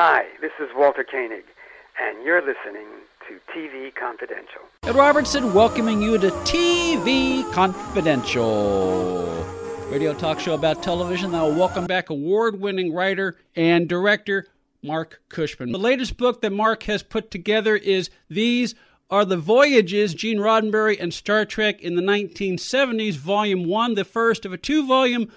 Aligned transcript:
Hi, 0.00 0.26
this 0.40 0.52
is 0.60 0.68
Walter 0.76 1.02
Koenig, 1.02 1.42
and 2.00 2.22
you're 2.22 2.40
listening 2.40 2.86
to 3.26 3.40
TV 3.52 3.92
Confidential. 3.92 4.60
Ed 4.84 4.94
Robertson 4.94 5.52
welcoming 5.52 6.00
you 6.00 6.16
to 6.18 6.30
TV 6.46 7.42
Confidential, 7.52 9.44
radio 9.90 10.14
talk 10.14 10.38
show 10.38 10.54
about 10.54 10.84
television 10.84 11.32
will 11.32 11.52
welcome 11.52 11.88
back 11.88 12.10
award 12.10 12.60
winning 12.60 12.94
writer 12.94 13.38
and 13.56 13.88
director 13.88 14.46
Marc 14.84 15.20
Cushman. 15.30 15.72
The 15.72 15.80
latest 15.80 16.16
book 16.16 16.42
that 16.42 16.52
Marc 16.52 16.84
has 16.84 17.02
put 17.02 17.32
together 17.32 17.74
is 17.74 18.08
These 18.30 18.76
Are 19.10 19.24
the 19.24 19.36
Voyages 19.36 20.14
Gene 20.14 20.38
Roddenberry 20.38 20.96
and 21.00 21.12
Star 21.12 21.44
Trek 21.44 21.80
in 21.80 21.96
the 21.96 22.02
1970s, 22.02 23.16
Volume 23.16 23.64
1, 23.64 23.94
the 23.96 24.04
first 24.04 24.46
of 24.46 24.52
a 24.52 24.56
two 24.56 24.86
volume 24.86 25.32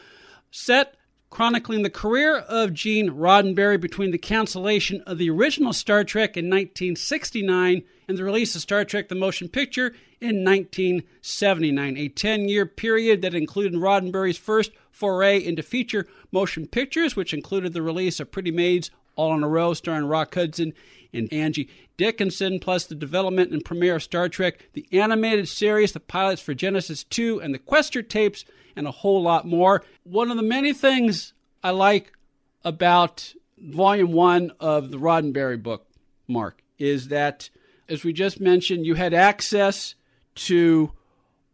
set 0.51 0.97
chronicling 1.31 1.81
the 1.81 1.89
career 1.89 2.37
of 2.37 2.73
Gene 2.73 3.09
Roddenberry 3.09 3.79
between 3.79 4.11
the 4.11 4.17
cancellation 4.17 5.01
of 5.07 5.17
the 5.17 5.29
original 5.29 5.71
Star 5.71 6.03
Trek 6.03 6.35
in 6.35 6.45
1969 6.45 7.83
and 8.07 8.17
the 8.17 8.23
release 8.23 8.53
of 8.53 8.61
Star 8.61 8.83
Trek 8.83 9.07
the 9.07 9.15
Motion 9.15 9.47
Picture 9.47 9.95
in 10.19 10.43
1979, 10.43 11.97
a 11.97 12.09
10 12.09 12.49
year 12.49 12.65
period 12.65 13.21
that 13.21 13.33
included 13.33 13.73
Roddenberry's 13.73 14.37
first 14.37 14.71
foray 14.91 15.43
into 15.43 15.63
feature 15.63 16.05
motion 16.33 16.67
pictures, 16.67 17.15
which 17.15 17.33
included 17.33 17.71
the 17.71 17.81
release 17.81 18.19
of 18.19 18.31
Pretty 18.31 18.51
Maids 18.51 18.91
All 19.15 19.35
in 19.35 19.43
a 19.43 19.47
Row, 19.47 19.73
starring 19.73 20.05
Rock 20.05 20.33
Hudson 20.35 20.73
and 21.13 21.31
Angie 21.31 21.69
Dickinson, 21.97 22.59
plus 22.59 22.85
the 22.85 22.95
development 22.95 23.51
and 23.51 23.63
premiere 23.63 23.95
of 23.95 24.03
Star 24.03 24.29
Trek, 24.29 24.69
the 24.73 24.87
animated 24.91 25.47
series, 25.47 25.91
the 25.91 25.99
pilots 25.99 26.41
for 26.41 26.53
Genesis 26.53 27.03
2, 27.03 27.41
and 27.41 27.53
the 27.53 27.59
Questor 27.59 28.01
tapes, 28.01 28.45
and 28.75 28.87
a 28.87 28.91
whole 28.91 29.21
lot 29.21 29.45
more. 29.45 29.83
One 30.03 30.31
of 30.31 30.37
the 30.37 30.43
many 30.43 30.73
things 30.73 31.33
I 31.63 31.71
like 31.71 32.13
about 32.63 33.33
Volume 33.57 34.13
1 34.13 34.53
of 34.59 34.91
the 34.91 34.97
Roddenberry 34.97 35.61
book, 35.61 35.87
Marc, 36.27 36.63
is 36.79 37.09
that, 37.09 37.49
as 37.89 38.03
we 38.03 38.13
just 38.13 38.39
mentioned, 38.39 38.85
you 38.85 38.95
had 38.95 39.13
access 39.13 39.95
to 40.33 40.93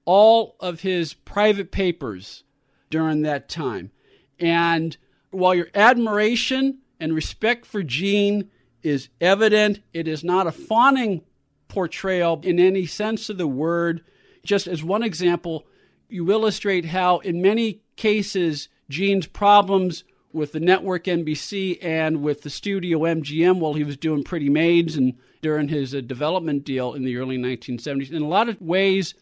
all 0.06 0.56
of 0.60 0.82
his 0.82 1.14
private 1.14 1.72
papers 1.72 2.44
during 2.90 3.24
that 3.24 3.50
time. 3.50 3.92
And 4.40 4.96
while 5.32 5.54
your 5.54 5.68
admiration 5.76 6.80
and 7.00 7.14
respect 7.14 7.66
for 7.66 7.84
Gene 7.84 8.50
is 8.84 9.10
evident, 9.20 9.82
it 9.94 10.08
is 10.08 10.24
not 10.24 10.48
a 10.48 10.52
fawning 10.52 11.22
portrayal 11.68 12.40
in 12.44 12.60
any 12.60 12.86
sense 12.86 13.30
of 13.30 13.38
the 13.38 13.48
word. 13.48 14.04
Just 14.44 14.68
as 14.68 14.84
one 14.84 15.04
example, 15.04 15.68
you 16.10 16.30
illustrate 16.32 16.86
how, 16.86 17.20
in 17.20 17.42
many 17.42 17.82
cases, 17.96 18.70
Gene's 18.90 19.28
problems 19.28 20.04
with 20.32 20.52
the 20.52 20.60
network 20.60 21.06
NBC 21.06 21.80
and 21.82 22.22
with 22.22 22.44
the 22.44 22.50
studio 22.50 23.00
MGM 23.00 23.60
while 23.60 23.74
he 23.74 23.84
was 23.84 23.98
doing 23.98 24.24
Pretty 24.24 24.50
Maids 24.50 24.96
and 24.96 25.16
during 25.42 25.68
his 25.68 25.94
uh, 25.94 26.02
development 26.02 26.64
deal 26.64 26.94
in 26.94 27.04
the 27.04 27.18
early 27.18 27.38
1970s. 27.38 28.12
In 28.12 28.22
a 28.22 28.28
lot 28.28 28.50
of 28.50 28.62
ways, 28.62 29.14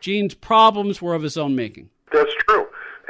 Gene's 0.00 0.34
problems 0.34 1.02
were 1.02 1.14
of 1.14 1.22
his 1.22 1.36
own 1.36 1.56
making. 1.56 1.90
That's 2.12 2.32
true. 2.46 2.66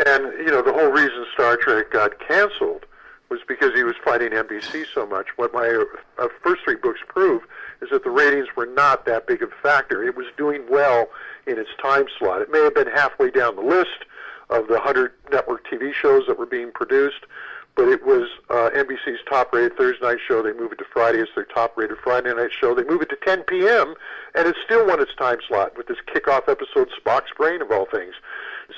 And, 0.07 0.33
you 0.39 0.47
know, 0.47 0.63
the 0.63 0.73
whole 0.73 0.91
reason 0.91 1.25
Star 1.35 1.57
Trek 1.57 1.91
got 1.91 2.19
canceled 2.27 2.87
was 3.31 3.41
because 3.47 3.73
he 3.75 3.83
was 3.83 3.95
fighting 4.05 4.31
NBC 4.31 4.87
so 4.93 5.07
much. 5.07 5.29
What 5.37 5.53
my 5.53 5.85
uh, 6.19 6.29
first 6.43 6.63
three 6.65 6.77
books 6.77 7.01
prove 7.07 7.43
is 7.83 7.91
that 7.91 8.05
the 8.05 8.11
ratings 8.11 8.49
were 8.57 8.67
not 8.67 9.05
that 9.07 9.27
big 9.27 9.43
of 9.43 9.51
a 9.53 9.63
factor. 9.63 10.03
It 10.03 10.17
was 10.17 10.27
doing 10.37 10.65
well 10.71 11.09
in 11.47 11.59
its 11.59 11.71
time 11.81 12.07
slot. 12.19 12.43
It 12.43 12.51
may 12.51 12.61
have 12.61 12.75
been 12.75 12.89
halfway 12.89 13.31
down 13.31 13.57
the 13.57 13.63
list 13.63 14.05
of 14.51 14.67
the 14.69 14.75
100 14.75 15.13
network 15.31 15.67
TV 15.67 15.93
shows 15.93 16.27
that 16.27 16.39
were 16.39 16.47
being 16.47 16.73
produced, 16.73 17.27
but 17.77 17.89
it 17.89 18.05
was 18.05 18.29
uh, 18.51 18.71
NBC's 18.75 19.21
top-rated 19.29 19.77
Thursday 19.77 20.05
night 20.05 20.19
show. 20.27 20.43
They 20.43 20.53
move 20.53 20.73
it 20.73 20.79
to 20.79 20.85
Friday 20.93 21.21
as 21.21 21.29
their 21.35 21.45
top-rated 21.45 21.99
Friday 22.03 22.35
night 22.35 22.51
show. 22.59 22.75
They 22.75 22.85
move 22.85 23.03
it 23.03 23.11
to 23.11 23.19
10 23.25 23.43
p.m., 23.43 23.95
and 24.35 24.49
it 24.49 24.57
still 24.65 24.87
won 24.87 25.01
its 25.01 25.15
time 25.15 25.39
slot 25.47 25.77
with 25.77 25.87
this 25.87 25.99
kickoff 26.07 26.49
episode, 26.49 26.89
Spock's 26.99 27.33
Brain, 27.37 27.61
of 27.61 27.71
all 27.71 27.87
things. 27.87 28.15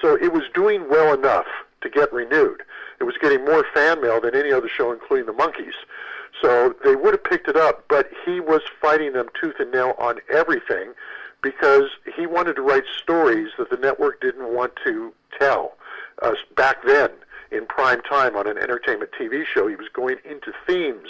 So 0.03 0.17
it 0.17 0.33
was 0.33 0.43
doing 0.55 0.89
well 0.91 1.15
enough 1.15 1.47
to 1.81 1.89
get 1.89 2.13
renewed. 2.13 2.63
It 3.01 3.05
was 3.05 3.17
getting 3.21 3.45
more 3.45 3.65
fan 3.75 4.01
mail 4.01 4.21
than 4.21 4.35
any 4.35 4.53
other 4.53 4.69
show, 4.69 4.93
including 4.93 5.27
the 5.27 5.33
Monkees. 5.33 5.75
So 6.41 6.75
they 6.85 6.95
would 6.95 7.15
have 7.15 7.25
picked 7.25 7.49
it 7.49 7.57
up, 7.57 7.85
but 7.89 8.11
he 8.25 8.41
was 8.41 8.63
fighting 8.81 9.13
them 9.13 9.27
tooth 9.41 9.57
and 9.59 9.71
nail 9.73 9.95
on 9.99 10.21
everything 10.33 10.93
because 11.43 11.91
he 12.17 12.27
wanted 12.27 12.57
to 12.57 12.63
write 12.63 12.85
stories 12.97 13.49
that 13.59 13.71
the 13.71 13.77
network 13.77 14.21
didn't 14.21 14.55
want 14.55 14.73
to 14.85 15.13
tell. 15.39 15.73
Uh, 16.23 16.35
back 16.57 16.79
then, 16.85 17.11
in 17.51 17.67
prime 17.67 18.01
time 18.03 18.37
on 18.37 18.47
an 18.47 18.59
entertainment 18.59 19.11
TV 19.19 19.45
show, 19.45 19.67
he 19.67 19.75
was 19.75 19.89
going 19.93 20.17
into 20.25 20.53
themes 20.67 21.09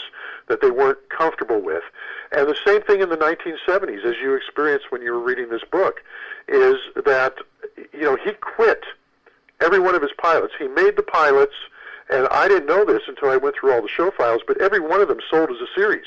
that 0.49 0.61
they 0.61 0.71
weren't 0.71 0.99
comfortable 1.11 1.61
with. 1.61 1.83
And 2.33 2.49
the 2.49 2.57
same 2.65 2.83
thing 2.83 3.01
in 3.01 3.11
the 3.11 3.17
1970s, 3.17 4.05
as 4.05 4.17
you 4.23 4.35
experienced 4.35 4.87
when 4.91 5.03
you 5.03 5.13
were 5.13 5.21
reading 5.21 5.51
this 5.51 5.65
book, 5.71 6.03
is 6.49 6.77
that 7.05 7.35
you 7.93 8.03
know 8.03 8.17
he 8.17 8.33
quit 8.33 8.85
every 9.61 9.79
one 9.79 9.95
of 9.95 10.03
his 10.03 10.13
pilots. 10.17 10.55
He 10.59 10.69
made 10.69 10.97
the 10.97 11.03
pilots, 11.03 11.55
and 12.11 12.29
I 12.31 12.49
didn't 12.49 12.67
know 12.67 12.85
this 12.85 13.03
until 13.09 13.31
I 13.31 13.37
went 13.37 13.57
through 13.57 13.73
all 13.73 13.83
the 13.83 13.89
show 13.89 14.11
files, 14.11 14.43
but 14.47 14.61
every 14.61 14.81
one 14.81 15.01
of 15.01 15.09
them 15.09 15.21
sold 15.31 15.51
as 15.51 15.61
a 15.61 15.75
series. 15.75 16.07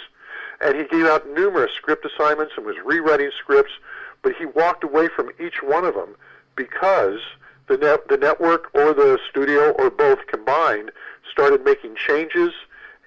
And 0.61 0.75
he 0.75 0.83
gave 0.83 1.05
out 1.05 1.27
numerous 1.29 1.71
script 1.73 2.05
assignments 2.05 2.53
and 2.55 2.65
was 2.65 2.75
rewriting 2.83 3.31
scripts, 3.37 3.73
but 4.21 4.35
he 4.35 4.45
walked 4.45 4.83
away 4.83 5.09
from 5.09 5.31
each 5.39 5.61
one 5.61 5.85
of 5.85 5.95
them 5.95 6.15
because 6.55 7.19
the 7.67 7.77
net, 7.77 8.07
the 8.07 8.17
network 8.17 8.69
or 8.73 8.93
the 8.93 9.19
studio 9.29 9.71
or 9.71 9.89
both 9.89 10.27
combined 10.27 10.91
started 11.31 11.63
making 11.63 11.95
changes 11.95 12.53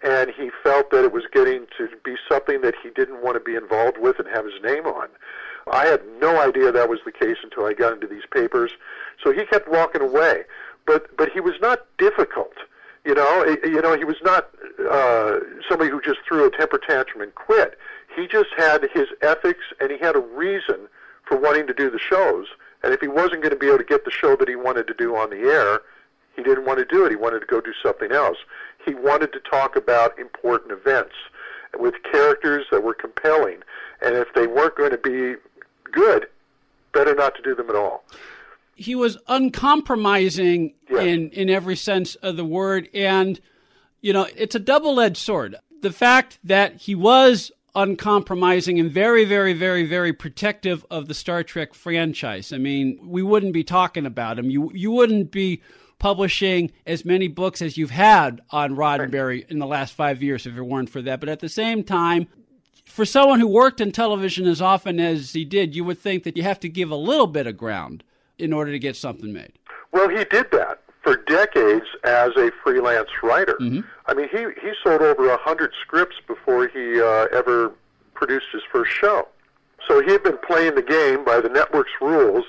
and 0.02 0.30
he 0.30 0.50
felt 0.62 0.90
that 0.90 1.04
it 1.04 1.12
was 1.12 1.24
getting 1.32 1.66
to 1.78 1.88
be 2.04 2.16
something 2.28 2.60
that 2.60 2.74
he 2.82 2.90
didn't 2.90 3.22
want 3.22 3.36
to 3.36 3.40
be 3.40 3.56
involved 3.56 3.98
with 3.98 4.18
and 4.18 4.28
have 4.28 4.44
his 4.44 4.60
name 4.62 4.86
on. 4.86 5.08
I 5.70 5.86
had 5.86 6.02
no 6.20 6.40
idea 6.40 6.70
that 6.70 6.88
was 6.88 7.00
the 7.04 7.12
case 7.12 7.38
until 7.42 7.66
I 7.66 7.72
got 7.72 7.92
into 7.92 8.06
these 8.06 8.26
papers. 8.30 8.70
So 9.22 9.32
he 9.32 9.44
kept 9.46 9.68
walking 9.68 10.02
away, 10.02 10.44
but 10.86 11.16
but 11.16 11.32
he 11.32 11.40
was 11.40 11.54
not 11.60 11.86
difficult. 11.98 12.52
You 13.06 13.14
know, 13.14 13.56
you 13.62 13.80
know, 13.80 13.96
he 13.96 14.02
was 14.02 14.16
not 14.24 14.50
uh, 14.90 15.38
somebody 15.68 15.90
who 15.90 16.00
just 16.00 16.18
threw 16.26 16.44
a 16.44 16.50
temper 16.50 16.76
tantrum 16.76 17.22
and 17.22 17.32
quit. 17.36 17.78
He 18.16 18.26
just 18.26 18.48
had 18.56 18.82
his 18.92 19.06
ethics, 19.22 19.64
and 19.80 19.92
he 19.92 19.98
had 19.98 20.16
a 20.16 20.18
reason 20.18 20.88
for 21.24 21.36
wanting 21.36 21.68
to 21.68 21.72
do 21.72 21.88
the 21.88 22.00
shows. 22.00 22.46
And 22.82 22.92
if 22.92 23.00
he 23.00 23.06
wasn't 23.06 23.42
going 23.42 23.50
to 23.50 23.56
be 23.56 23.68
able 23.68 23.78
to 23.78 23.84
get 23.84 24.04
the 24.04 24.10
show 24.10 24.34
that 24.34 24.48
he 24.48 24.56
wanted 24.56 24.88
to 24.88 24.94
do 24.94 25.14
on 25.14 25.30
the 25.30 25.48
air, 25.48 25.82
he 26.34 26.42
didn't 26.42 26.66
want 26.66 26.80
to 26.80 26.84
do 26.84 27.06
it. 27.06 27.10
He 27.10 27.16
wanted 27.16 27.40
to 27.40 27.46
go 27.46 27.60
do 27.60 27.72
something 27.80 28.10
else. 28.10 28.38
He 28.84 28.94
wanted 28.94 29.32
to 29.34 29.40
talk 29.40 29.76
about 29.76 30.18
important 30.18 30.72
events 30.72 31.14
with 31.78 31.94
characters 32.10 32.66
that 32.72 32.82
were 32.82 32.94
compelling, 32.94 33.58
and 34.02 34.16
if 34.16 34.34
they 34.34 34.48
weren't 34.48 34.74
going 34.74 34.90
to 34.90 34.98
be 34.98 35.40
good, 35.92 36.26
better 36.92 37.14
not 37.14 37.36
to 37.36 37.42
do 37.42 37.54
them 37.54 37.70
at 37.70 37.76
all. 37.76 38.04
He 38.76 38.94
was 38.94 39.18
uncompromising 39.26 40.74
in 40.90 41.30
in 41.30 41.50
every 41.50 41.76
sense 41.76 42.14
of 42.16 42.36
the 42.36 42.44
word, 42.44 42.88
and 42.94 43.40
you 44.00 44.12
know 44.12 44.28
it's 44.36 44.54
a 44.54 44.60
double 44.60 45.00
edged 45.00 45.16
sword. 45.16 45.56
The 45.80 45.92
fact 45.92 46.38
that 46.44 46.76
he 46.82 46.94
was 46.94 47.50
uncompromising 47.74 48.80
and 48.80 48.90
very, 48.90 49.24
very, 49.24 49.52
very, 49.52 49.84
very 49.84 50.12
protective 50.12 50.84
of 50.90 51.08
the 51.08 51.14
Star 51.14 51.42
Trek 51.42 51.74
franchise. 51.74 52.52
I 52.52 52.58
mean, 52.58 52.98
we 53.02 53.22
wouldn't 53.22 53.52
be 53.52 53.64
talking 53.64 54.06
about 54.06 54.38
him. 54.38 54.50
You 54.50 54.70
you 54.74 54.90
wouldn't 54.90 55.30
be 55.30 55.62
publishing 55.98 56.72
as 56.86 57.04
many 57.04 57.28
books 57.28 57.62
as 57.62 57.78
you've 57.78 57.90
had 57.90 58.42
on 58.50 58.76
Roddenberry 58.76 59.48
in 59.50 59.58
the 59.58 59.66
last 59.66 59.94
five 59.94 60.22
years 60.22 60.46
if 60.46 60.56
it 60.56 60.62
weren't 60.62 60.90
for 60.90 61.00
that. 61.02 61.20
But 61.20 61.30
at 61.30 61.40
the 61.40 61.48
same 61.48 61.82
time, 61.82 62.28
for 62.84 63.04
someone 63.06 63.40
who 63.40 63.48
worked 63.48 63.80
in 63.80 63.92
television 63.92 64.46
as 64.46 64.60
often 64.60 65.00
as 65.00 65.32
he 65.32 65.44
did, 65.44 65.74
you 65.74 65.84
would 65.84 65.98
think 65.98 66.24
that 66.24 66.36
you 66.36 66.42
have 66.42 66.60
to 66.60 66.68
give 66.68 66.90
a 66.90 66.96
little 66.96 67.26
bit 67.26 67.46
of 67.46 67.56
ground 67.56 68.04
in 68.38 68.52
order 68.52 68.70
to 68.70 68.78
get 68.78 68.96
something 68.96 69.32
made. 69.32 69.52
Well, 69.92 70.08
he 70.08 70.24
did 70.24 70.50
that 70.52 70.82
for 71.02 71.16
decades 71.16 71.86
as 72.04 72.30
a 72.36 72.50
freelance 72.62 73.10
writer. 73.22 73.56
I 74.06 74.14
mean, 74.14 74.28
he 74.30 74.38
he 74.60 74.72
sold 74.82 75.02
over 75.02 75.30
a 75.30 75.36
hundred 75.38 75.72
scripts 75.80 76.16
before 76.26 76.68
he 76.68 77.00
uh, 77.00 77.26
ever 77.32 77.72
produced 78.14 78.46
his 78.52 78.62
first 78.70 78.90
show. 78.92 79.28
So 79.86 80.02
he 80.02 80.10
had 80.12 80.22
been 80.22 80.38
playing 80.38 80.74
the 80.74 80.82
game 80.82 81.24
by 81.24 81.40
the 81.40 81.48
network's 81.48 81.92
rules 82.00 82.44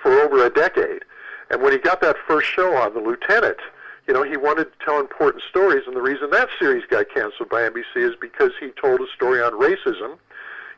for 0.00 0.12
over 0.20 0.44
a 0.46 0.50
decade. 0.50 1.04
And 1.50 1.62
when 1.62 1.72
he 1.72 1.78
got 1.78 2.00
that 2.02 2.16
first 2.28 2.48
show 2.48 2.76
on, 2.76 2.94
The 2.94 3.00
Lieutenant, 3.00 3.58
you 4.06 4.14
know, 4.14 4.22
he 4.22 4.36
wanted 4.36 4.64
to 4.64 4.84
tell 4.84 5.00
important 5.00 5.42
stories. 5.48 5.82
And 5.86 5.96
the 5.96 6.02
reason 6.02 6.30
that 6.30 6.48
series 6.58 6.84
got 6.88 7.06
canceled 7.12 7.48
by 7.48 7.62
NBC 7.62 7.96
is 7.96 8.14
because 8.20 8.52
he 8.60 8.70
told 8.80 9.00
a 9.00 9.06
story 9.14 9.40
on 9.42 9.52
racism 9.52 10.18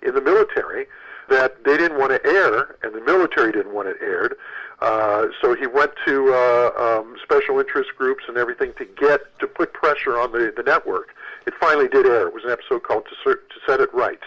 in 0.03 0.15
the 0.15 0.21
military 0.21 0.87
that 1.29 1.65
they 1.65 1.77
didn't 1.77 1.99
want 1.99 2.11
to 2.11 2.27
air, 2.27 2.77
and 2.83 2.95
the 2.95 3.01
military 3.01 3.53
didn't 3.53 3.75
want 3.75 3.89
it 3.89 3.97
aired. 4.01 4.35
Uh, 4.81 5.27
so 5.43 5.55
he 5.55 5.67
went 5.67 5.91
to 6.07 6.33
uh, 6.33 6.71
um, 6.79 7.17
special 7.23 7.59
interest 7.59 7.91
groups 7.99 8.25
and 8.29 8.37
everything 8.37 8.73
to 8.79 8.85
get 8.85 9.21
to 9.41 9.47
put 9.47 9.73
pressure 9.73 10.19
on 10.19 10.31
the, 10.33 10.53
the 10.57 10.63
network. 10.63 11.09
It 11.47 11.55
finally 11.61 11.89
did 11.89 12.07
air. 12.07 12.29
It 12.29 12.35
was 12.35 12.45
an 12.45 12.51
episode 12.51 12.85
called 12.85 13.05
"To, 13.07 13.17
Ser- 13.25 13.43
to 13.43 13.61
Set 13.67 13.81
It 13.81 13.93
Right," 13.93 14.21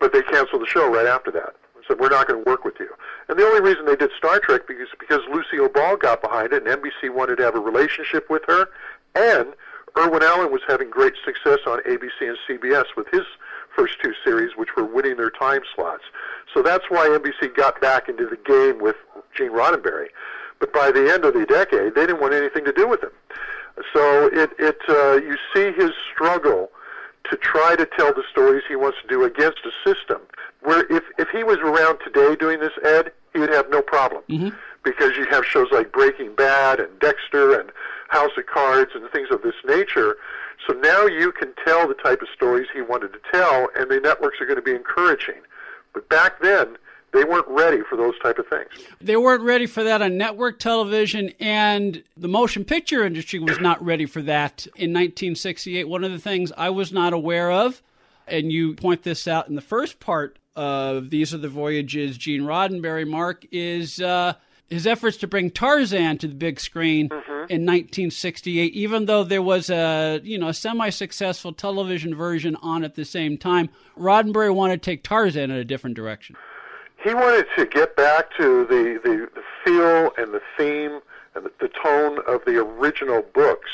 but 0.00 0.12
they 0.12 0.22
canceled 0.22 0.62
the 0.62 0.66
show 0.66 0.90
right 0.90 1.06
after 1.06 1.30
that. 1.32 1.54
Said 1.86 2.00
we're 2.00 2.08
not 2.08 2.26
going 2.26 2.42
to 2.42 2.50
work 2.50 2.64
with 2.64 2.74
you. 2.80 2.88
And 3.28 3.38
the 3.38 3.44
only 3.44 3.60
reason 3.60 3.86
they 3.86 3.94
did 3.94 4.10
Star 4.16 4.40
Trek 4.40 4.62
because 4.66 4.88
because 4.98 5.20
Lucille 5.30 5.68
Ball 5.68 5.96
got 5.96 6.22
behind 6.22 6.52
it, 6.52 6.66
and 6.66 6.82
NBC 6.82 7.14
wanted 7.14 7.36
to 7.36 7.44
have 7.44 7.54
a 7.54 7.60
relationship 7.60 8.28
with 8.28 8.42
her, 8.46 8.68
and 9.14 9.54
Irwin 9.96 10.22
Allen 10.22 10.50
was 10.50 10.62
having 10.66 10.90
great 10.90 11.14
success 11.24 11.60
on 11.66 11.80
ABC 11.82 12.10
and 12.20 12.36
CBS 12.48 12.84
with 12.96 13.06
his 13.12 13.22
first 13.76 13.94
two 14.02 14.12
series, 14.24 14.56
which 14.56 14.70
were 14.76 14.84
winning 14.84 15.16
their 15.16 15.30
time 15.30 15.60
slots. 15.74 16.04
So 16.52 16.62
that's 16.62 16.84
why 16.88 17.08
NBC 17.08 17.54
got 17.54 17.80
back 17.80 18.08
into 18.08 18.26
the 18.26 18.36
game 18.36 18.82
with 18.82 18.96
Gene 19.36 19.50
Roddenberry. 19.50 20.06
But 20.58 20.72
by 20.72 20.90
the 20.90 21.12
end 21.12 21.24
of 21.24 21.34
the 21.34 21.44
decade, 21.44 21.94
they 21.94 22.06
didn't 22.06 22.20
want 22.20 22.32
anything 22.32 22.64
to 22.64 22.72
do 22.72 22.88
with 22.88 23.02
him. 23.02 23.10
So 23.92 24.30
it, 24.32 24.50
it 24.58 24.78
uh, 24.88 25.16
you 25.16 25.36
see 25.54 25.70
his 25.72 25.90
struggle 26.12 26.70
to 27.30 27.36
try 27.36 27.76
to 27.76 27.86
tell 27.98 28.14
the 28.14 28.22
stories 28.30 28.62
he 28.68 28.76
wants 28.76 28.98
to 29.02 29.08
do 29.08 29.24
against 29.24 29.58
a 29.66 29.70
system 29.88 30.20
where 30.62 30.86
if, 30.90 31.02
if 31.18 31.28
he 31.28 31.44
was 31.44 31.58
around 31.58 31.98
today 32.04 32.36
doing 32.36 32.60
this, 32.60 32.72
Ed, 32.84 33.12
he 33.32 33.38
would 33.38 33.52
have 33.52 33.68
no 33.70 33.82
problem. 33.82 34.22
Because 34.84 35.16
you 35.16 35.26
have 35.26 35.44
shows 35.44 35.68
like 35.72 35.92
Breaking 35.92 36.34
Bad 36.34 36.80
and 36.80 36.98
Dexter 37.00 37.60
and 37.60 37.70
House 38.08 38.30
of 38.38 38.46
Cards 38.46 38.92
and 38.94 39.08
things 39.10 39.28
of 39.30 39.42
this 39.42 39.54
nature. 39.66 40.16
So 40.66 40.72
now 40.74 41.06
you 41.06 41.32
can 41.32 41.52
tell 41.64 41.86
the 41.86 41.94
type 41.94 42.22
of 42.22 42.28
stories 42.34 42.66
he 42.72 42.82
wanted 42.82 43.12
to 43.12 43.20
tell, 43.32 43.68
and 43.76 43.90
the 43.90 44.00
networks 44.00 44.40
are 44.40 44.46
going 44.46 44.56
to 44.56 44.62
be 44.62 44.74
encouraging. 44.74 45.36
But 45.92 46.08
back 46.08 46.40
then, 46.40 46.76
they 47.12 47.24
weren't 47.24 47.48
ready 47.48 47.80
for 47.88 47.96
those 47.96 48.18
type 48.18 48.38
of 48.38 48.46
things. 48.48 48.68
They 49.00 49.16
weren't 49.16 49.42
ready 49.42 49.66
for 49.66 49.82
that 49.84 50.02
on 50.02 50.18
network 50.18 50.58
television, 50.58 51.32
and 51.40 52.02
the 52.16 52.28
motion 52.28 52.64
picture 52.64 53.04
industry 53.04 53.38
was 53.38 53.58
not 53.60 53.82
ready 53.84 54.06
for 54.06 54.20
that 54.22 54.66
in 54.76 54.92
1968. 54.92 55.88
One 55.88 56.04
of 56.04 56.12
the 56.12 56.18
things 56.18 56.52
I 56.56 56.70
was 56.70 56.92
not 56.92 57.12
aware 57.12 57.50
of, 57.50 57.82
and 58.26 58.52
you 58.52 58.74
point 58.74 59.02
this 59.02 59.26
out 59.26 59.48
in 59.48 59.54
the 59.54 59.62
first 59.62 60.00
part 60.00 60.38
of 60.54 61.10
These 61.10 61.32
Are 61.32 61.38
the 61.38 61.48
Voyages, 61.48 62.18
Gene 62.18 62.42
Roddenberry, 62.42 63.06
Marc, 63.06 63.46
is 63.52 64.00
uh, 64.00 64.34
his 64.68 64.86
efforts 64.86 65.16
to 65.18 65.26
bring 65.26 65.50
Tarzan 65.50 66.18
to 66.18 66.26
the 66.28 66.34
big 66.34 66.58
screen 66.60 67.06
in 67.48 67.64
1968, 67.64 68.72
even 68.74 69.06
though 69.06 69.22
there 69.24 69.42
was 69.42 69.70
a 69.70 70.20
you 70.24 70.38
know 70.38 70.48
a 70.48 70.54
semi-successful 70.54 71.52
television 71.52 72.14
version 72.14 72.56
on 72.56 72.84
at 72.84 72.94
the 72.94 73.04
same 73.04 73.38
time. 73.38 73.68
Roddenberry 73.98 74.54
wanted 74.54 74.82
to 74.82 74.90
take 74.90 75.02
Tarzan 75.02 75.50
in 75.50 75.56
a 75.56 75.64
different 75.64 75.96
direction. 75.96 76.36
he 77.02 77.14
wanted 77.14 77.46
to 77.56 77.66
get 77.66 77.94
back 77.96 78.30
to 78.36 78.66
the, 78.66 79.00
the, 79.04 79.28
the 79.34 79.42
feel 79.64 80.12
and 80.18 80.34
the 80.34 80.42
theme 80.56 81.00
and 81.34 81.44
the, 81.44 81.52
the 81.60 81.68
tone 81.68 82.18
of 82.26 82.44
the 82.44 82.58
original 82.58 83.22
books 83.34 83.70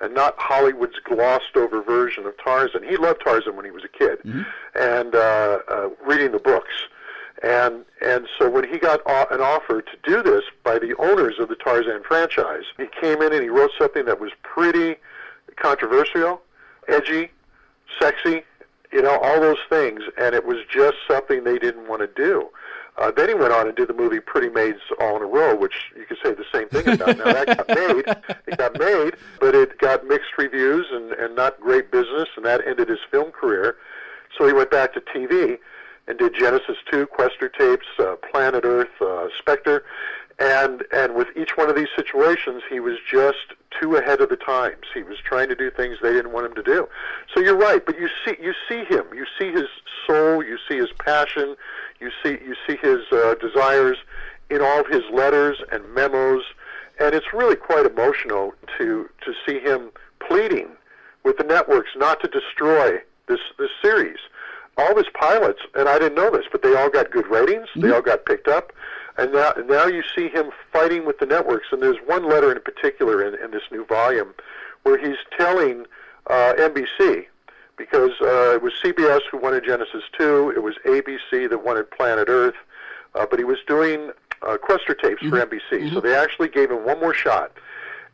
and 0.00 0.14
not 0.14 0.34
Hollywood's 0.38 0.98
glossed 1.04 1.56
over 1.56 1.82
version 1.82 2.26
of 2.26 2.34
Tarzan. 2.42 2.82
He 2.82 2.96
loved 2.98 3.22
Tarzan 3.24 3.56
when 3.56 3.64
he 3.64 3.70
was 3.70 3.82
a 3.82 3.88
kid 3.88 4.18
and 4.74 5.14
uh, 5.14 5.58
uh, 5.68 5.88
reading 6.06 6.32
the 6.32 6.38
books. 6.38 6.72
And 7.42 7.84
and 8.00 8.26
so 8.38 8.48
when 8.48 8.66
he 8.68 8.78
got 8.78 9.00
an 9.06 9.40
offer 9.40 9.82
to 9.82 9.96
do 10.04 10.22
this 10.22 10.44
by 10.64 10.78
the 10.78 10.94
owners 10.98 11.34
of 11.38 11.48
the 11.48 11.56
Tarzan 11.56 12.02
franchise, 12.02 12.64
he 12.78 12.86
came 13.00 13.20
in 13.20 13.32
and 13.32 13.42
he 13.42 13.48
wrote 13.48 13.72
something 13.78 14.06
that 14.06 14.20
was 14.20 14.32
pretty 14.42 14.96
controversial, 15.56 16.40
edgy, 16.88 17.30
sexy, 18.00 18.42
you 18.92 19.02
know, 19.02 19.18
all 19.18 19.40
those 19.40 19.58
things, 19.68 20.02
and 20.18 20.34
it 20.34 20.46
was 20.46 20.58
just 20.72 20.96
something 21.08 21.44
they 21.44 21.58
didn't 21.58 21.88
want 21.88 22.00
to 22.00 22.22
do. 22.22 22.48
Uh, 22.98 23.10
then 23.10 23.28
he 23.28 23.34
went 23.34 23.52
on 23.52 23.66
and 23.66 23.76
did 23.76 23.88
the 23.88 23.94
movie 23.94 24.20
Pretty 24.20 24.48
Maids 24.48 24.80
All 24.98 25.16
in 25.16 25.22
a 25.22 25.26
Row, 25.26 25.54
which 25.54 25.74
you 25.94 26.06
could 26.06 26.16
say 26.22 26.32
the 26.32 26.46
same 26.50 26.68
thing 26.68 26.88
about. 26.94 27.18
Now 27.18 27.24
that 27.24 27.46
got 27.58 27.68
made, 27.68 28.04
it 28.46 28.56
got 28.56 28.78
made, 28.78 29.16
but 29.38 29.54
it 29.54 29.78
got 29.78 30.06
mixed 30.06 30.30
reviews 30.38 30.86
and, 30.90 31.12
and 31.12 31.36
not 31.36 31.60
great 31.60 31.90
business, 31.90 32.28
and 32.36 32.44
that 32.46 32.66
ended 32.66 32.88
his 32.88 33.00
film 33.10 33.32
career. 33.32 33.76
So 34.38 34.46
he 34.46 34.54
went 34.54 34.70
back 34.70 34.94
to 34.94 35.00
TV 35.00 35.58
and 36.08 36.18
did 36.18 36.34
Genesis 36.34 36.76
2, 36.90 37.06
Questor 37.06 37.48
tapes, 37.48 37.86
uh, 37.98 38.16
Planet 38.30 38.64
Earth, 38.64 39.00
uh, 39.00 39.28
Spectre, 39.38 39.84
and 40.38 40.84
and 40.92 41.14
with 41.14 41.28
each 41.34 41.56
one 41.56 41.70
of 41.70 41.76
these 41.76 41.88
situations, 41.96 42.62
he 42.68 42.78
was 42.78 42.98
just 43.10 43.54
too 43.80 43.96
ahead 43.96 44.20
of 44.20 44.28
the 44.28 44.36
times. 44.36 44.84
He 44.92 45.02
was 45.02 45.16
trying 45.24 45.48
to 45.48 45.54
do 45.54 45.70
things 45.70 45.96
they 46.02 46.12
didn't 46.12 46.32
want 46.32 46.46
him 46.46 46.54
to 46.56 46.62
do. 46.62 46.88
So 47.34 47.40
you're 47.40 47.56
right, 47.56 47.84
but 47.84 47.98
you 47.98 48.08
see 48.24 48.36
you 48.40 48.52
see 48.68 48.84
him, 48.84 49.06
you 49.14 49.24
see 49.38 49.50
his 49.50 49.68
soul, 50.06 50.44
you 50.44 50.58
see 50.68 50.76
his 50.76 50.92
passion, 50.98 51.56
you 52.00 52.10
see 52.22 52.38
you 52.44 52.54
see 52.66 52.76
his 52.76 53.00
uh, 53.12 53.34
desires 53.36 53.96
in 54.50 54.60
all 54.60 54.84
his 54.84 55.02
letters 55.10 55.58
and 55.72 55.82
memos, 55.94 56.42
and 57.00 57.14
it's 57.14 57.32
really 57.32 57.56
quite 57.56 57.86
emotional 57.86 58.52
to 58.76 59.08
to 59.24 59.32
see 59.46 59.58
him 59.58 59.90
pleading 60.20 60.68
with 61.24 61.38
the 61.38 61.44
networks 61.44 61.90
not 61.96 62.20
to 62.20 62.28
destroy 62.28 62.98
this 63.26 63.40
this 63.58 63.70
series. 63.82 64.18
All 64.78 64.96
his 64.96 65.06
pilots, 65.14 65.60
and 65.74 65.88
I 65.88 65.98
didn't 65.98 66.16
know 66.16 66.30
this, 66.30 66.44
but 66.52 66.62
they 66.62 66.74
all 66.74 66.90
got 66.90 67.10
good 67.10 67.26
ratings. 67.28 67.68
They 67.76 67.90
all 67.90 68.02
got 68.02 68.26
picked 68.26 68.46
up, 68.46 68.72
and 69.16 69.32
now 69.32 69.52
now 69.66 69.86
you 69.86 70.02
see 70.14 70.28
him 70.28 70.50
fighting 70.72 71.06
with 71.06 71.18
the 71.18 71.26
networks. 71.26 71.68
And 71.72 71.82
there's 71.82 71.96
one 72.06 72.28
letter 72.28 72.52
in 72.52 72.60
particular 72.60 73.26
in, 73.26 73.42
in 73.42 73.52
this 73.52 73.62
new 73.70 73.86
volume 73.86 74.34
where 74.82 74.98
he's 74.98 75.16
telling 75.36 75.86
uh, 76.26 76.52
NBC 76.58 77.26
because 77.76 78.12
uh, 78.20 78.54
it 78.54 78.62
was 78.62 78.72
CBS 78.82 79.20
who 79.30 79.38
wanted 79.38 79.64
Genesis 79.64 80.02
2, 80.18 80.52
it 80.56 80.62
was 80.62 80.76
ABC 80.86 81.48
that 81.48 81.64
wanted 81.64 81.90
Planet 81.90 82.28
Earth, 82.28 82.54
uh, 83.14 83.26
but 83.28 83.38
he 83.38 83.44
was 83.44 83.58
doing 83.66 84.10
uh, 84.42 84.56
Questor 84.56 84.94
tapes 84.94 85.22
for 85.22 85.44
NBC, 85.44 85.92
so 85.92 86.00
they 86.00 86.14
actually 86.14 86.48
gave 86.48 86.70
him 86.70 86.84
one 86.84 86.98
more 87.00 87.14
shot, 87.14 87.52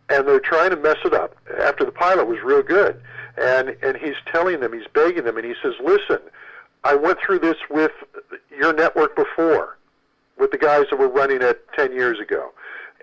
and 0.09 0.27
they're 0.27 0.41
trying 0.41 0.71
to 0.71 0.77
mess 0.77 0.99
it 1.05 1.15
up 1.15 1.37
after 1.61 1.85
the 1.85 1.93
pilot 1.93 2.27
was 2.27 2.39
real 2.43 2.63
good, 2.63 3.01
and 3.37 3.77
and 3.83 3.97
he's 3.97 4.17
telling 4.31 4.61
them, 4.61 4.73
he's 4.73 4.87
begging 4.93 5.25
them, 5.25 5.37
and 5.37 5.47
he 5.47 5.55
says, 5.63 5.75
listen, 5.83 6.19
I 6.85 6.95
went 6.95 7.19
through 7.21 7.41
this 7.41 7.57
with 7.71 7.93
your 8.57 8.73
network 8.73 9.15
before, 9.15 9.79
with 10.39 10.51
the 10.51 10.59
guys 10.59 10.87
that 10.91 10.99
were 10.99 11.09
running 11.09 11.43
it 11.43 11.67
10 11.77 11.93
years 11.93 12.19
ago. 12.19 12.51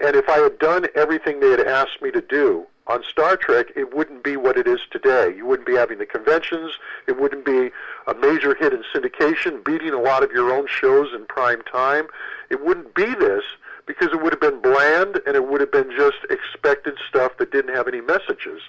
And 0.01 0.15
if 0.15 0.27
I 0.29 0.37
had 0.37 0.59
done 0.59 0.87
everything 0.95 1.39
they 1.39 1.51
had 1.51 1.61
asked 1.61 2.01
me 2.01 2.11
to 2.11 2.21
do 2.21 2.65
on 2.87 3.03
Star 3.03 3.37
Trek, 3.37 3.67
it 3.75 3.95
wouldn't 3.95 4.23
be 4.23 4.35
what 4.35 4.57
it 4.57 4.67
is 4.67 4.79
today. 4.91 5.33
You 5.35 5.45
wouldn't 5.45 5.67
be 5.67 5.75
having 5.75 5.97
the 5.99 6.05
conventions. 6.05 6.73
It 7.07 7.19
wouldn't 7.19 7.45
be 7.45 7.71
a 8.07 8.13
major 8.15 8.55
hit 8.55 8.73
in 8.73 8.83
syndication, 8.93 9.63
beating 9.63 9.93
a 9.93 10.01
lot 10.01 10.23
of 10.23 10.31
your 10.31 10.51
own 10.51 10.67
shows 10.67 11.09
in 11.13 11.25
prime 11.25 11.61
time. 11.63 12.07
It 12.49 12.63
wouldn't 12.63 12.95
be 12.95 13.13
this 13.15 13.43
because 13.85 14.09
it 14.11 14.21
would 14.21 14.33
have 14.33 14.41
been 14.41 14.61
bland 14.61 15.19
and 15.25 15.35
it 15.35 15.47
would 15.47 15.61
have 15.61 15.71
been 15.71 15.91
just 15.91 16.17
expected 16.29 16.97
stuff 17.07 17.37
that 17.37 17.51
didn't 17.51 17.75
have 17.75 17.87
any 17.87 18.01
messages. 18.01 18.61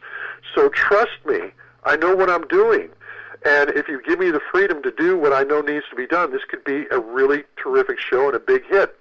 So 0.54 0.68
trust 0.70 1.24
me, 1.26 1.52
I 1.84 1.96
know 1.96 2.14
what 2.14 2.30
I'm 2.30 2.46
doing. 2.48 2.90
And 3.44 3.70
if 3.70 3.88
you 3.88 4.02
give 4.02 4.18
me 4.18 4.30
the 4.30 4.40
freedom 4.50 4.82
to 4.82 4.90
do 4.90 5.16
what 5.16 5.32
I 5.32 5.42
know 5.44 5.60
needs 5.60 5.86
to 5.90 5.96
be 5.96 6.06
done, 6.06 6.30
this 6.32 6.42
could 6.48 6.62
be 6.64 6.84
a 6.90 6.98
really 7.00 7.44
terrific 7.56 7.98
show 7.98 8.26
and 8.26 8.34
a 8.36 8.40
big 8.40 8.64
hit. 8.66 8.94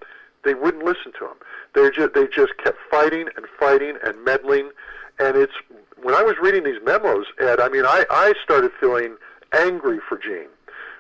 They 0.45 0.53
wouldn't 0.53 0.85
listen 0.85 1.11
to 1.19 1.25
him. 1.25 1.35
They 1.75 1.89
just 1.91 2.13
they 2.13 2.25
just 2.27 2.55
kept 2.63 2.77
fighting 2.89 3.27
and 3.35 3.45
fighting 3.59 3.95
and 4.03 4.23
meddling, 4.23 4.71
and 5.19 5.35
it's 5.35 5.53
when 6.01 6.15
I 6.15 6.23
was 6.23 6.35
reading 6.41 6.63
these 6.63 6.79
memos, 6.83 7.25
Ed, 7.39 7.59
I 7.59 7.67
mean, 7.67 7.83
I, 7.85 8.05
I 8.09 8.33
started 8.41 8.71
feeling 8.79 9.17
angry 9.51 9.99
for 10.07 10.17
Gene 10.17 10.47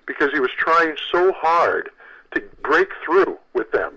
because 0.05 0.31
he 0.33 0.41
was 0.41 0.51
trying 0.57 0.95
so 1.09 1.31
hard 1.31 1.89
to 2.33 2.43
break 2.61 2.89
through 3.05 3.37
with 3.53 3.71
them 3.71 3.93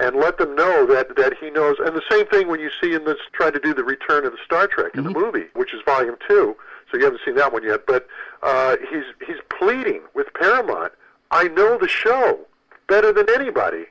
and 0.00 0.16
let 0.16 0.38
them 0.38 0.54
know 0.56 0.86
that 0.86 1.14
that 1.16 1.34
he 1.38 1.50
knows. 1.50 1.76
And 1.78 1.94
the 1.94 2.02
same 2.10 2.26
thing 2.26 2.48
when 2.48 2.60
you 2.60 2.70
see 2.80 2.94
in 2.94 3.04
this 3.04 3.18
trying 3.32 3.52
to 3.52 3.60
do 3.60 3.74
the 3.74 3.84
Return 3.84 4.24
of 4.24 4.32
the 4.32 4.38
Star 4.44 4.66
Trek 4.66 4.92
in 4.94 5.04
Mm-hmm. 5.04 5.12
the 5.12 5.18
movie, 5.20 5.44
which 5.54 5.74
is 5.74 5.80
Volume 5.84 6.16
Two. 6.26 6.56
So 6.90 6.98
you 6.98 7.04
haven't 7.04 7.20
seen 7.24 7.34
that 7.36 7.52
one 7.52 7.64
yet, 7.64 7.86
but 7.86 8.06
uh, 8.42 8.76
he's 8.90 9.04
he's 9.26 9.38
pleading 9.58 10.02
with 10.14 10.26
Paramount. 10.34 10.92
I 11.30 11.48
know 11.48 11.78
the 11.78 11.88
show 11.88 12.40
better 12.88 13.12
than 13.12 13.26
anybody. 13.34 13.86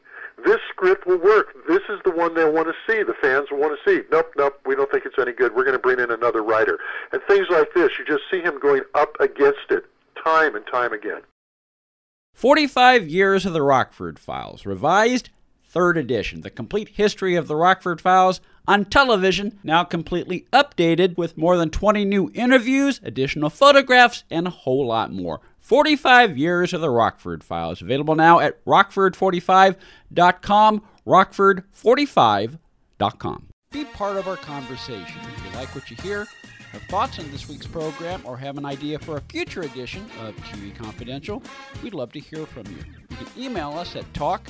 This 0.45 0.59
script 0.69 1.07
will 1.07 1.17
work. 1.17 1.55
This 1.67 1.81
is 1.89 1.99
the 2.03 2.11
one 2.11 2.35
they 2.35 2.45
want 2.45 2.67
to 2.67 2.73
see. 2.85 3.03
The 3.03 3.15
fans 3.21 3.49
will 3.49 3.59
want 3.59 3.77
to 3.77 3.89
see. 3.89 4.03
Nope, 4.11 4.31
nope. 4.37 4.59
We 4.65 4.75
don't 4.75 4.91
think 4.91 5.05
it's 5.05 5.15
any 5.17 5.31
good. 5.31 5.55
We're 5.55 5.63
going 5.63 5.77
to 5.77 5.79
bring 5.79 5.99
in 5.99 6.11
another 6.11 6.43
writer. 6.43 6.77
And 7.11 7.21
things 7.27 7.47
like 7.49 7.73
this, 7.73 7.91
you 7.97 8.05
just 8.05 8.23
see 8.29 8.41
him 8.41 8.59
going 8.59 8.81
up 8.93 9.15
against 9.19 9.69
it 9.69 9.85
time 10.23 10.55
and 10.55 10.65
time 10.67 10.91
again. 10.93 11.21
45 12.33 13.07
Years 13.07 13.45
of 13.45 13.53
the 13.53 13.61
Rockford 13.61 14.19
Files, 14.19 14.65
revised 14.65 15.29
third 15.75 15.97
edition. 15.97 16.41
The 16.41 16.49
complete 16.49 16.89
history 16.89 17.35
of 17.35 17.47
the 17.49 17.57
Rockford 17.57 17.99
Files 17.99 18.39
on 18.65 18.85
television, 18.85 19.59
now 19.61 19.83
completely 19.83 20.47
updated 20.53 21.17
with 21.17 21.37
more 21.37 21.57
than 21.57 21.69
20 21.69 22.05
new 22.05 22.31
interviews, 22.33 23.01
additional 23.03 23.49
photographs, 23.49 24.23
and 24.31 24.47
a 24.47 24.51
whole 24.51 24.87
lot 24.87 25.11
more. 25.11 25.41
45 25.59 26.37
Years 26.37 26.71
of 26.73 26.79
the 26.79 26.89
Rockford 26.89 27.43
Files, 27.43 27.81
available 27.81 28.15
now 28.15 28.39
at 28.39 28.63
rockford45.com, 28.65 30.81
rockford45.com. 31.05 33.47
Be 33.71 33.83
part 33.83 34.15
of 34.15 34.29
our 34.29 34.37
conversation. 34.37 35.19
If 35.35 35.45
you 35.45 35.51
like 35.59 35.75
what 35.75 35.91
you 35.91 35.97
hear, 35.97 36.25
have 36.71 36.83
thoughts 36.83 37.19
on 37.19 37.29
this 37.31 37.49
week's 37.49 37.67
program, 37.67 38.21
or 38.23 38.37
have 38.37 38.57
an 38.57 38.65
idea 38.65 38.97
for 38.99 39.17
a 39.17 39.21
future 39.21 39.63
edition 39.63 40.05
of 40.21 40.33
TV 40.37 40.73
Confidential, 40.73 41.43
we'd 41.83 41.93
love 41.93 42.13
to 42.13 42.21
hear 42.21 42.45
from 42.45 42.65
you. 42.67 42.77
You 43.09 43.17
can 43.17 43.27
email 43.37 43.71
us 43.71 43.97
at 43.97 44.05
talk 44.13 44.49